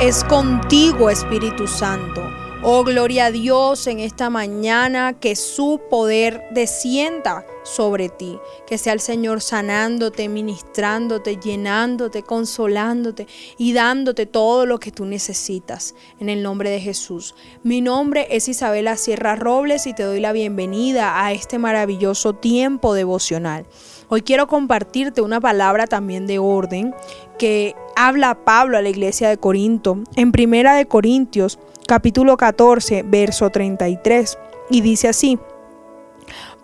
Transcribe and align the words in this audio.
es 0.00 0.22
contigo, 0.24 1.10
Espíritu 1.10 1.66
Santo. 1.66 2.22
Oh, 2.62 2.84
gloria 2.84 3.26
a 3.26 3.30
Dios 3.32 3.88
en 3.88 3.98
esta 3.98 4.30
mañana, 4.30 5.14
que 5.14 5.34
su 5.34 5.80
poder 5.90 6.44
descienda 6.52 7.44
sobre 7.64 8.08
ti, 8.08 8.38
que 8.66 8.78
sea 8.78 8.92
el 8.92 9.00
Señor 9.00 9.40
sanándote, 9.40 10.28
ministrándote, 10.28 11.38
llenándote, 11.38 12.22
consolándote 12.22 13.26
y 13.58 13.72
dándote 13.72 14.26
todo 14.26 14.66
lo 14.66 14.78
que 14.78 14.92
tú 14.92 15.04
necesitas 15.06 15.96
en 16.20 16.28
el 16.28 16.42
nombre 16.42 16.70
de 16.70 16.80
Jesús. 16.80 17.34
Mi 17.64 17.80
nombre 17.80 18.28
es 18.30 18.48
Isabela 18.48 18.96
Sierra 18.96 19.34
Robles 19.34 19.88
y 19.88 19.94
te 19.94 20.04
doy 20.04 20.20
la 20.20 20.32
bienvenida 20.32 21.24
a 21.24 21.32
este 21.32 21.58
maravilloso 21.58 22.34
tiempo 22.34 22.94
devocional. 22.94 23.66
Hoy 24.08 24.22
quiero 24.22 24.46
compartirte 24.46 25.22
una 25.22 25.40
palabra 25.40 25.86
también 25.86 26.26
de 26.26 26.38
orden 26.38 26.94
que 27.38 27.74
habla 27.96 28.44
Pablo 28.44 28.78
a 28.78 28.82
la 28.82 28.88
iglesia 28.88 29.28
de 29.28 29.38
Corinto 29.38 29.98
en 30.16 30.32
Primera 30.32 30.74
de 30.74 30.86
Corintios 30.86 31.58
capítulo 31.86 32.36
14, 32.36 33.02
verso 33.02 33.50
33, 33.50 34.38
y 34.70 34.80
dice 34.80 35.08
así, 35.08 35.38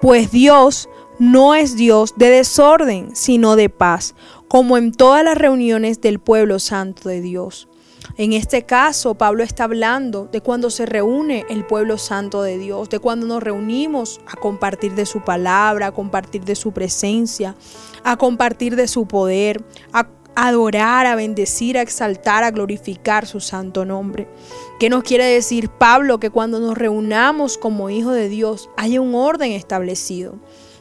pues 0.00 0.30
Dios 0.30 0.88
no 1.18 1.54
es 1.54 1.76
Dios 1.76 2.14
de 2.16 2.30
desorden, 2.30 3.14
sino 3.14 3.56
de 3.56 3.68
paz, 3.68 4.14
como 4.46 4.78
en 4.78 4.92
todas 4.92 5.24
las 5.24 5.36
reuniones 5.36 6.00
del 6.00 6.20
pueblo 6.20 6.58
santo 6.58 7.08
de 7.08 7.20
Dios. 7.20 7.68
En 8.16 8.32
este 8.32 8.64
caso, 8.64 9.14
Pablo 9.14 9.42
está 9.42 9.64
hablando 9.64 10.28
de 10.32 10.40
cuando 10.40 10.70
se 10.70 10.86
reúne 10.86 11.44
el 11.50 11.64
pueblo 11.66 11.98
santo 11.98 12.42
de 12.42 12.58
Dios, 12.58 12.88
de 12.88 13.00
cuando 13.00 13.26
nos 13.26 13.42
reunimos 13.42 14.20
a 14.26 14.36
compartir 14.36 14.94
de 14.94 15.06
su 15.06 15.20
palabra, 15.20 15.88
a 15.88 15.92
compartir 15.92 16.44
de 16.44 16.54
su 16.54 16.72
presencia, 16.72 17.54
a 18.04 18.16
compartir 18.16 18.76
de 18.76 18.88
su 18.88 19.06
poder, 19.06 19.62
a 19.92 20.08
adorar, 20.46 21.06
a 21.06 21.16
bendecir, 21.16 21.76
a 21.76 21.82
exaltar, 21.82 22.44
a 22.44 22.52
glorificar 22.52 23.26
su 23.26 23.40
santo 23.40 23.84
nombre. 23.84 24.28
¿Qué 24.78 24.88
nos 24.88 25.02
quiere 25.02 25.24
decir 25.24 25.68
Pablo? 25.68 26.20
Que 26.20 26.30
cuando 26.30 26.60
nos 26.60 26.78
reunamos 26.78 27.58
como 27.58 27.90
hijos 27.90 28.14
de 28.14 28.28
Dios 28.28 28.70
haya 28.76 29.00
un 29.00 29.16
orden 29.16 29.50
establecido 29.50 30.36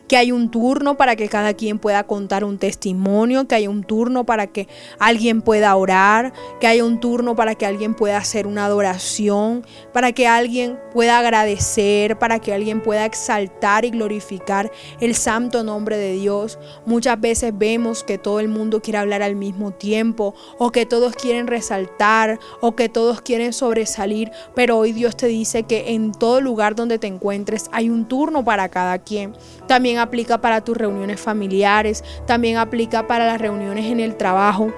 que 0.08 0.18
hay 0.18 0.32
un 0.32 0.50
turno 0.50 0.98
para 0.98 1.16
que 1.16 1.28
cada 1.28 1.54
quien 1.54 1.80
pueda 1.80 2.04
contar 2.04 2.44
un 2.44 2.58
testimonio, 2.58 3.48
que 3.48 3.56
hay 3.56 3.68
un 3.68 3.84
turno 3.84 4.26
para 4.26 4.48
que 4.48 4.68
alguien 5.00 5.42
pueda 5.42 5.76
orar, 5.76 6.34
que 6.60 6.68
haya 6.68 6.86
un 6.86 7.00
turno 7.00 7.36
para 7.36 7.56
que 7.56 7.66
alguien 7.66 7.94
pueda 7.94 8.18
hacer 8.18 8.48
una 8.48 8.66
adoración, 8.66 9.66
para 9.94 10.12
que 10.12 10.28
alguien 10.28 10.80
pueda 10.94 11.20
agradecer, 11.20 12.18
para 12.18 12.40
que 12.40 12.54
alguien 12.54 12.82
pueda 12.82 13.06
exaltar 13.06 13.86
y 13.86 13.92
glorificar 13.92 14.72
el 15.00 15.16
santo 15.16 15.64
nombre 15.64 15.98
de 15.98 16.14
Dios. 16.14 16.58
Muchas 16.86 17.20
veces 17.20 17.58
vemos 17.58 18.04
que 18.04 18.18
todo 18.18 18.40
el 18.40 18.48
mundo 18.48 18.82
quiere 18.82 19.00
hablar 19.00 19.22
al 19.22 19.36
mismo 19.36 19.72
tiempo 19.72 20.34
o 20.58 20.72
que 20.72 20.86
todos 20.86 21.16
quieren 21.16 21.48
resaltar 21.48 22.40
o 22.62 22.76
que 22.76 22.90
todos 22.90 23.22
quieren 23.22 23.54
sobresalir, 23.54 24.32
pero 24.56 24.78
hoy 24.78 24.94
Dios 24.94 25.18
te 25.18 25.28
dice 25.28 25.64
que 25.64 25.94
en 25.94 26.12
todo 26.12 26.42
lugar 26.42 26.76
donde 26.76 27.00
te 27.00 27.08
encuentres 27.08 27.70
hay 27.72 27.90
un 27.90 28.08
turno 28.08 28.44
para 28.44 28.70
cada 28.70 29.00
quien. 29.00 29.34
También 29.68 29.97
aplica 29.98 30.40
para 30.40 30.62
tus 30.62 30.78
reuniones 30.78 31.20
familiares, 31.20 32.04
también 32.26 32.58
aplica 32.58 33.08
para 33.08 33.26
las 33.26 33.40
reuniones 33.40 33.86
en 33.86 34.00
el 34.00 34.16
trabajo. 34.16 34.72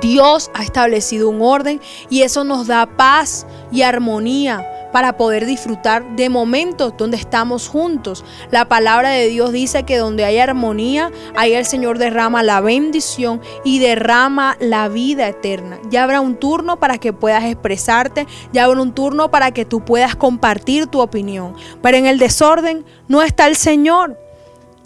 Dios 0.00 0.50
ha 0.54 0.62
establecido 0.62 1.30
un 1.30 1.40
orden 1.40 1.80
y 2.10 2.22
eso 2.22 2.44
nos 2.44 2.66
da 2.66 2.86
paz 2.86 3.46
y 3.72 3.82
armonía 3.82 4.66
para 4.92 5.16
poder 5.16 5.46
disfrutar 5.46 6.16
de 6.16 6.28
momentos 6.28 6.94
donde 6.96 7.16
estamos 7.16 7.68
juntos. 7.68 8.24
La 8.50 8.68
palabra 8.68 9.10
de 9.10 9.28
Dios 9.28 9.52
dice 9.52 9.82
que 9.82 9.98
donde 9.98 10.24
hay 10.24 10.38
armonía, 10.38 11.10
ahí 11.36 11.52
el 11.52 11.66
Señor 11.66 11.98
derrama 11.98 12.42
la 12.42 12.60
bendición 12.60 13.40
y 13.64 13.78
derrama 13.78 14.56
la 14.60 14.88
vida 14.88 15.28
eterna. 15.28 15.78
Ya 15.90 16.04
habrá 16.04 16.20
un 16.20 16.36
turno 16.36 16.78
para 16.78 16.98
que 16.98 17.12
puedas 17.12 17.44
expresarte, 17.44 18.26
ya 18.52 18.64
habrá 18.64 18.80
un 18.80 18.92
turno 18.92 19.30
para 19.30 19.50
que 19.52 19.64
tú 19.64 19.84
puedas 19.84 20.16
compartir 20.16 20.86
tu 20.86 21.00
opinión. 21.00 21.54
Pero 21.82 21.96
en 21.96 22.06
el 22.06 22.18
desorden 22.18 22.84
no 23.08 23.22
está 23.22 23.46
el 23.46 23.56
Señor 23.56 24.27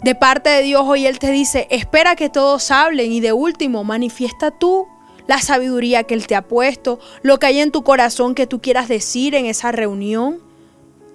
de 0.03 0.15
parte 0.15 0.49
de 0.49 0.61
Dios 0.61 0.83
hoy 0.85 1.07
Él 1.07 1.19
te 1.19 1.31
dice, 1.31 1.67
espera 1.69 2.15
que 2.15 2.29
todos 2.29 2.71
hablen 2.71 3.11
y 3.11 3.21
de 3.21 3.33
último, 3.33 3.83
manifiesta 3.83 4.51
tú 4.51 4.87
la 5.27 5.39
sabiduría 5.39 6.03
que 6.03 6.13
Él 6.13 6.27
te 6.27 6.35
ha 6.35 6.41
puesto, 6.41 6.99
lo 7.21 7.39
que 7.39 7.45
hay 7.47 7.59
en 7.59 7.71
tu 7.71 7.83
corazón 7.83 8.35
que 8.35 8.45
tú 8.45 8.61
quieras 8.61 8.89
decir 8.89 9.35
en 9.35 9.45
esa 9.45 9.71
reunión. 9.71 10.41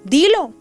Dilo, 0.04 0.52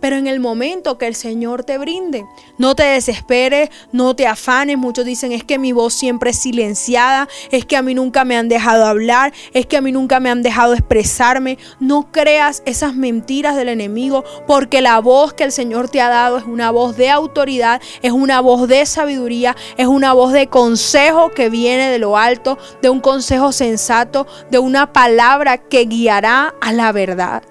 pero 0.00 0.16
en 0.16 0.26
el 0.26 0.40
momento 0.40 0.98
que 0.98 1.06
el 1.06 1.14
Señor 1.14 1.64
te 1.64 1.78
brinde. 1.78 2.24
No 2.58 2.74
te 2.74 2.84
desesperes, 2.84 3.70
no 3.92 4.14
te 4.14 4.26
afanes. 4.26 4.78
Muchos 4.78 5.04
dicen 5.04 5.32
es 5.32 5.44
que 5.44 5.58
mi 5.58 5.72
voz 5.72 5.94
siempre 5.94 6.30
es 6.30 6.38
silenciada, 6.38 7.28
es 7.50 7.64
que 7.64 7.76
a 7.76 7.82
mí 7.82 7.94
nunca 7.94 8.24
me 8.24 8.36
han 8.36 8.48
dejado 8.48 8.86
hablar, 8.86 9.32
es 9.52 9.66
que 9.66 9.76
a 9.76 9.80
mí 9.80 9.92
nunca 9.92 10.20
me 10.20 10.30
han 10.30 10.42
dejado 10.42 10.74
expresarme. 10.74 11.58
No 11.80 12.10
creas 12.12 12.62
esas 12.66 12.94
mentiras 12.94 13.56
del 13.56 13.68
enemigo 13.68 14.24
porque 14.46 14.80
la 14.80 15.00
voz 15.00 15.32
que 15.32 15.44
el 15.44 15.52
Señor 15.52 15.88
te 15.88 16.00
ha 16.00 16.08
dado 16.08 16.38
es 16.38 16.44
una 16.44 16.70
voz 16.70 16.96
de 16.96 17.10
autoridad, 17.10 17.80
es 18.02 18.12
una 18.12 18.40
voz 18.40 18.68
de 18.68 18.86
sabiduría, 18.86 19.56
es 19.76 19.86
una 19.86 20.12
voz 20.12 20.32
de 20.32 20.48
consejo 20.48 21.30
que 21.30 21.48
viene 21.48 21.90
de 21.90 21.98
lo 21.98 22.16
alto, 22.16 22.58
de 22.82 22.90
un 22.90 23.00
consejo 23.00 23.52
sensato, 23.52 24.26
de 24.50 24.58
una 24.58 24.92
palabra 24.92 25.58
que 25.58 25.84
guiará 25.84 26.54
a 26.60 26.72
la 26.72 26.92
verdad. 26.92 27.42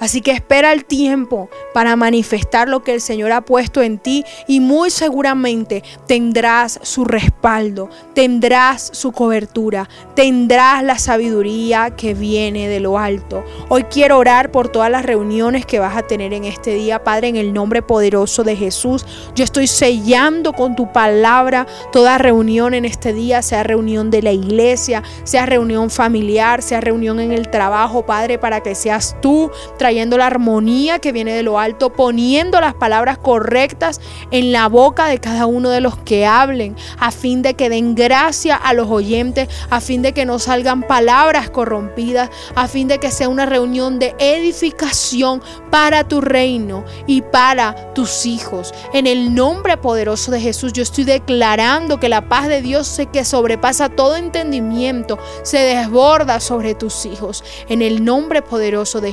Así 0.00 0.22
que 0.22 0.32
espera 0.32 0.72
el 0.72 0.86
tiempo 0.86 1.50
para 1.74 1.94
manifestar 1.94 2.68
lo 2.68 2.82
que 2.82 2.94
el 2.94 3.02
Señor 3.02 3.32
ha 3.32 3.42
puesto 3.42 3.82
en 3.82 3.98
ti 3.98 4.24
y 4.48 4.60
muy 4.60 4.90
seguramente 4.90 5.84
tendrás 6.06 6.80
su 6.82 7.04
respaldo, 7.04 7.90
tendrás 8.14 8.90
su 8.94 9.12
cobertura, 9.12 9.90
tendrás 10.14 10.82
la 10.82 10.98
sabiduría 10.98 11.90
que 11.90 12.14
viene 12.14 12.66
de 12.66 12.80
lo 12.80 12.98
alto. 12.98 13.44
Hoy 13.68 13.84
quiero 13.84 14.16
orar 14.16 14.50
por 14.50 14.68
todas 14.70 14.90
las 14.90 15.04
reuniones 15.04 15.66
que 15.66 15.78
vas 15.78 15.96
a 15.96 16.06
tener 16.06 16.32
en 16.32 16.44
este 16.44 16.74
día, 16.74 17.04
Padre, 17.04 17.28
en 17.28 17.36
el 17.36 17.52
nombre 17.52 17.82
poderoso 17.82 18.42
de 18.42 18.56
Jesús. 18.56 19.04
Yo 19.34 19.44
estoy 19.44 19.66
sellando 19.66 20.54
con 20.54 20.76
tu 20.76 20.90
palabra 20.92 21.66
toda 21.92 22.16
reunión 22.16 22.72
en 22.72 22.86
este 22.86 23.12
día, 23.12 23.42
sea 23.42 23.64
reunión 23.64 24.10
de 24.10 24.22
la 24.22 24.32
iglesia, 24.32 25.02
sea 25.24 25.44
reunión 25.44 25.90
familiar, 25.90 26.62
sea 26.62 26.80
reunión 26.80 27.20
en 27.20 27.32
el 27.32 27.50
trabajo, 27.50 28.06
Padre, 28.06 28.38
para 28.38 28.62
que 28.62 28.74
seas 28.74 29.14
tú 29.20 29.50
trayendo 29.76 29.89
la 30.16 30.26
armonía 30.26 30.98
que 30.98 31.12
viene 31.12 31.32
de 31.32 31.42
lo 31.42 31.58
alto, 31.58 31.90
poniendo 31.92 32.60
las 32.60 32.74
palabras 32.74 33.18
correctas 33.18 34.00
en 34.30 34.52
la 34.52 34.68
boca 34.68 35.06
de 35.06 35.18
cada 35.18 35.46
uno 35.46 35.70
de 35.70 35.80
los 35.80 35.96
que 35.98 36.26
hablen, 36.26 36.76
a 36.98 37.10
fin 37.10 37.42
de 37.42 37.54
que 37.54 37.68
den 37.68 37.94
gracia 37.94 38.54
a 38.54 38.72
los 38.72 38.88
oyentes, 38.88 39.48
a 39.68 39.80
fin 39.80 40.02
de 40.02 40.12
que 40.12 40.24
no 40.24 40.38
salgan 40.38 40.82
palabras 40.82 41.50
corrompidas, 41.50 42.30
a 42.54 42.68
fin 42.68 42.88
de 42.88 42.98
que 42.98 43.10
sea 43.10 43.28
una 43.28 43.46
reunión 43.46 43.98
de 43.98 44.14
edificación 44.18 45.42
para 45.70 46.04
tu 46.04 46.20
reino 46.20 46.84
y 47.06 47.22
para 47.22 47.92
tus 47.94 48.26
hijos. 48.26 48.72
En 48.92 49.06
el 49.06 49.34
nombre 49.34 49.76
poderoso 49.76 50.30
de 50.30 50.40
Jesús, 50.40 50.72
yo 50.72 50.82
estoy 50.82 51.04
declarando 51.04 51.98
que 51.98 52.08
la 52.08 52.28
paz 52.28 52.48
de 52.48 52.62
Dios 52.62 53.00
que 53.12 53.24
sobrepasa 53.24 53.88
todo 53.88 54.16
entendimiento, 54.16 55.18
se 55.42 55.58
desborda 55.58 56.40
sobre 56.40 56.74
tus 56.74 57.06
hijos. 57.06 57.44
En 57.68 57.82
el 57.82 58.04
nombre 58.04 58.42
poderoso 58.42 59.00
de 59.00 59.12